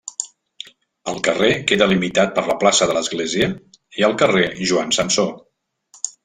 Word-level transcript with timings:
El 1.11 1.19
carrer 1.27 1.49
queda 1.71 1.87
limitat 1.91 2.33
per 2.37 2.45
la 2.47 2.55
plaça 2.63 2.87
de 2.93 2.95
l'església 2.99 3.51
i 4.01 4.07
el 4.09 4.17
carrer 4.23 4.43
Joan 4.73 4.95
Samsó. 4.99 5.29